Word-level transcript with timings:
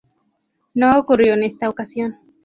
No 0.73 0.97
ocurrió 0.97 1.35
en 1.35 1.43
esta 1.43 1.69
ocasión. 1.69 2.17